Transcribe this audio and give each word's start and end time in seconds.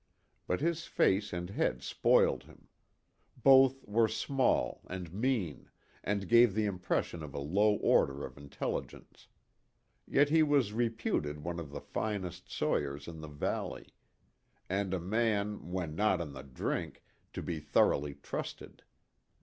But 0.47 0.61
his 0.61 0.87
face 0.87 1.31
and 1.31 1.51
head 1.51 1.83
spoiled 1.83 2.45
him. 2.45 2.69
Both 3.37 3.83
were 3.85 4.07
small 4.07 4.81
and 4.89 5.13
mean, 5.13 5.69
and 6.03 6.27
gave 6.27 6.55
the 6.55 6.65
impression 6.65 7.21
of 7.21 7.35
a 7.35 7.39
low 7.39 7.75
order 7.75 8.25
of 8.25 8.35
intelligence. 8.35 9.27
Yet 10.07 10.29
he 10.29 10.41
was 10.41 10.73
reputed 10.73 11.43
one 11.43 11.59
of 11.59 11.69
the 11.69 11.81
finest 11.81 12.49
sawyers 12.51 13.07
in 13.07 13.21
the 13.21 13.27
valley, 13.27 13.93
and 14.67 14.91
a 14.91 14.99
man, 14.99 15.69
when 15.69 15.93
not 15.93 16.19
on 16.19 16.33
the 16.33 16.41
drink, 16.41 17.03
to 17.33 17.43
be 17.43 17.59
thoroughly 17.59 18.15
trusted. 18.15 18.81